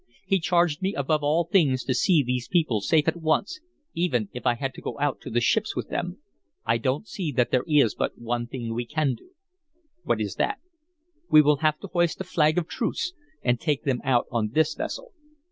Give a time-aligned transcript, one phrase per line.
[0.25, 3.59] He charged me above all things to see these people safe at once,
[3.93, 6.17] even if I had to go out to the ships with them.
[6.65, 9.29] I don't see that there is but one thing we can do."
[10.03, 10.55] "What is it?"
[11.29, 14.73] "We will have to hoist a flag of truce and take them out on this
[14.73, 15.13] vessel."